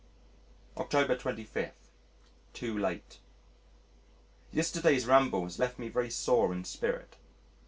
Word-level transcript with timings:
October 0.77 1.15
25. 1.15 1.73
Too 2.53 2.75
Late 2.75 3.19
Yesterday's 4.51 5.05
ramble 5.05 5.43
has 5.43 5.59
left 5.59 5.77
me 5.77 5.89
very 5.89 6.09
sore 6.09 6.51
in 6.51 6.63
spirit. 6.65 7.17